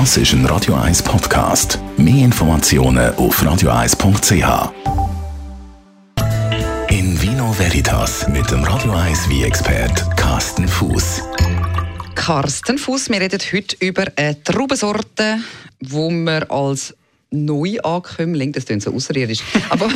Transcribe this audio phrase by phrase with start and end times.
[0.00, 1.78] Das ist ein Radio 1 Podcast.
[1.96, 4.72] Mehr Informationen auf radio1.ch.
[6.90, 11.22] In Vino Veritas mit dem Radio 1 wie expert Carsten Fuß.
[12.16, 15.38] Carsten Fuß, wir reden heute über eine Traubensorte,
[15.78, 16.92] wo wir als
[17.30, 19.88] Neuankömmling, das klingt so außerirdisch, aber,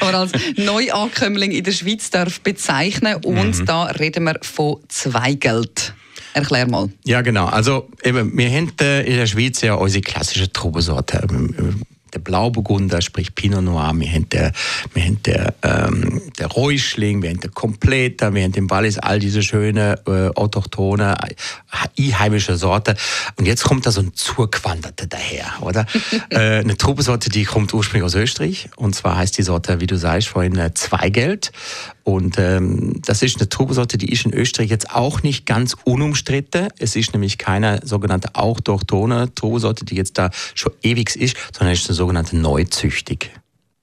[0.00, 3.66] aber als Neuankömmling in der Schweiz darf bezeichnen und mhm.
[3.66, 5.94] da reden wir von Zweigeld.
[6.34, 6.88] Erklär mal.
[7.04, 7.46] Ja, genau.
[7.46, 11.26] Also eben, wir haben äh, in der Schweiz ja unsere klassische Traubensorte
[12.12, 14.52] der Blauburgunder, sprich Pinot Noir, wir haben der,
[14.92, 19.18] wir haben der, ähm, der Räuschling, wir haben der Kompleter, wir haben den Wallis, all
[19.18, 21.16] diese schöne äh, autochtone,
[21.96, 22.96] einheimische Sorte.
[23.36, 25.86] Und jetzt kommt da so ein Zurquanderte daher, oder?
[26.30, 28.68] äh, eine Trubesorte, die kommt ursprünglich aus Österreich.
[28.76, 31.52] Und zwar heißt die Sorte, wie du sagst, vorhin äh, Zweigeld.
[32.10, 36.68] Und ähm, das ist eine Trubesorte, die ist in Österreich jetzt auch nicht ganz unumstritten.
[36.78, 41.82] Es ist nämlich keine sogenannte autochtone Trubesorte, die jetzt da schon ewig ist, sondern es
[41.82, 43.30] ist eine sogenannte Neuzüchtig.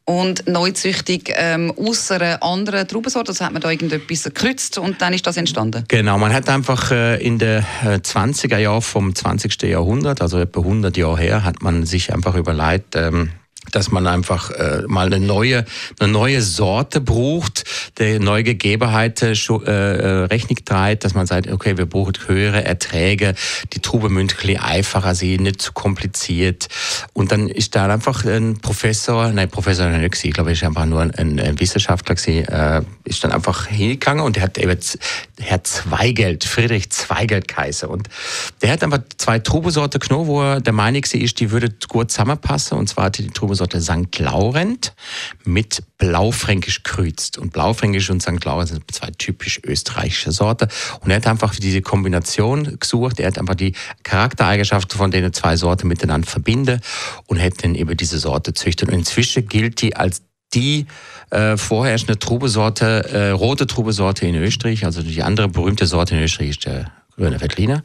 [0.10, 5.12] Und neuzüchtig ähm, außer einer anderen Traubensorte, also hat man da irgendetwas gekreuzt und dann
[5.14, 5.84] ist das entstanden?
[5.90, 9.64] Genau, man hat einfach äh, in den äh, 20er Jahren vom 20.
[9.64, 13.32] Jahrhundert, also etwa 100 Jahre her, hat man sich einfach überlegt, ähm,
[13.78, 15.64] dass man einfach äh, mal eine neue,
[16.00, 17.64] eine neue Sorte braucht,
[18.00, 23.36] der neue Gegebenheit äh, äh, Rechnung trägt, dass man sagt, okay, wir brauchen höhere Erträge,
[23.74, 26.70] die Trube mündlich einfacher sie nicht zu kompliziert.
[27.14, 31.02] Und dann ist da einfach ein Professor, nein, Professor nicht ich glaube, ich einfach nur
[31.02, 34.80] ein, ein Wissenschaftler äh, ist dann einfach hingegangen und der hat eben
[35.40, 37.92] Herr Zweigeld, Friedrich Zweigeld Kaiser.
[37.92, 38.10] Und
[38.64, 42.76] der hat einfach zwei Trubesorte genommen, wo er der Meinung ist, die würde gut zusammenpassen.
[42.76, 44.20] Und zwar hatte die Trube Sorte St.
[44.20, 44.94] Laurent
[45.44, 47.38] mit Blaufränkisch kreuzt.
[47.38, 48.44] Und Blaufränkisch und St.
[48.46, 50.70] Laurent sind zwei typisch österreichische Sorten.
[51.02, 53.20] Und er hat einfach diese Kombination gesucht.
[53.20, 56.80] Er hat einfach die Charaktereigenschaften von den zwei Sorten miteinander verbinden
[57.26, 58.90] und hat dann eben diese Sorte züchtet.
[58.90, 60.22] Und inzwischen gilt die als
[60.54, 60.86] die
[61.30, 66.52] äh, vorherrschende Trubesorte, äh, rote Trubesorte in Österreich, also die andere berühmte Sorte in Österreich
[66.52, 67.84] ist der Grüne Veltliner.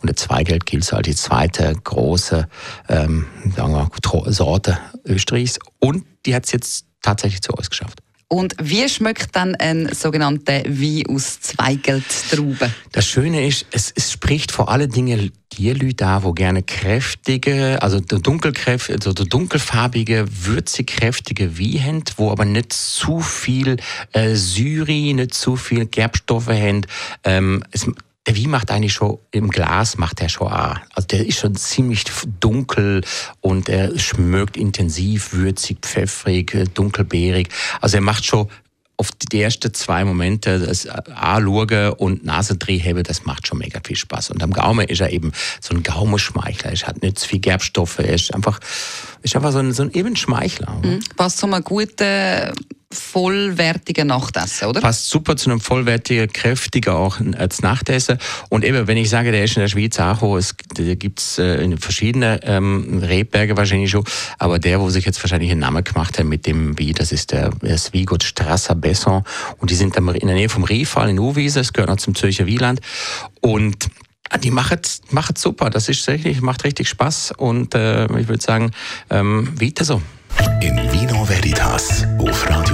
[0.00, 2.46] Und der Zweigeld gilt als die zweite große
[2.88, 5.58] ähm, sagen wir, Sorte Österreichs.
[5.80, 8.00] Und die hat es jetzt tatsächlich zu uns geschafft.
[8.28, 12.74] Und wie schmeckt dann ein sogenannter Wein aus Zweigeldtrauben?
[12.90, 17.80] Das Schöne ist, es, es spricht vor allen Dingen die Leute da, wo gerne kräftige,
[17.80, 23.76] also dunkelkräftige, also dunkelfarbige, würzig kräftige Wein haben, wo aber nicht zu viel
[24.12, 26.86] äh, Syri, nicht zu viel Gerbstoffe haben.
[27.24, 27.86] Ähm, es,
[28.26, 30.76] der Wie macht eigentlich schon im Glas, macht er schon auch.
[30.94, 32.04] Also der ist schon ziemlich
[32.40, 33.02] dunkel
[33.40, 37.48] und er schmeckt intensiv, würzig, pfeffrig, dunkelbeerig.
[37.80, 38.48] Also er macht schon
[38.96, 44.30] auf die ersten zwei Momente, das A-Lurge und Nasendrehhebe, das macht schon mega viel Spaß.
[44.30, 46.70] Und am Gaumen ist er eben so ein Gaumenschmeichler.
[46.70, 47.98] Er hat nicht zu viel Gerbstoffe.
[47.98, 48.60] Er ist einfach,
[49.22, 50.80] ist einfach so ein, so ein eben Schmeichler.
[50.82, 51.00] Mhm.
[51.16, 52.52] Passt zu einem guten
[52.92, 54.80] vollwertigen Nachtessen, oder?
[54.80, 58.18] Passt super zu einem vollwertigen, kräftigen auch als Nachtessen.
[58.48, 61.62] Und eben, wenn ich sage, der ist in der Schweiz auch, es gibt es äh,
[61.62, 64.04] in verschiedenen ähm, Rebberge wahrscheinlich schon,
[64.38, 67.32] aber der, wo sich jetzt wahrscheinlich einen Namen gemacht hat mit dem Wie, das ist
[67.32, 69.24] der, der Swigot Strasser Besson
[69.58, 72.46] und die sind in der Nähe vom Riefall in Uwiese, das gehört noch zum Zürcher
[72.46, 72.80] Wieland
[73.40, 73.88] und
[74.42, 75.00] die machen es
[75.36, 78.70] super, das ist richtig, macht richtig Spaß und äh, ich würde sagen,
[79.10, 80.02] ähm, weiter so.
[80.60, 82.73] In Vino Veritas auf Radio